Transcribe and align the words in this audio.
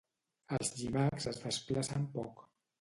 Els 0.57 0.71
llimacs 0.79 1.31
es 1.35 1.43
desplacen 1.45 2.11
poc. 2.19 2.47